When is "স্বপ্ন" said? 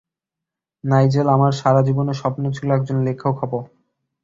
2.21-2.43